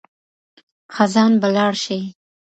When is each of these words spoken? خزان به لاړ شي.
خزان 0.93 1.31
به 1.41 1.47
لاړ 1.55 1.73
شي. 1.83 1.99